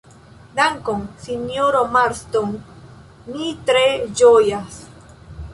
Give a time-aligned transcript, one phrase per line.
[0.59, 2.57] Dankon, sinjoro Marston,
[3.29, 3.85] mi tre
[4.23, 4.85] ĝojas.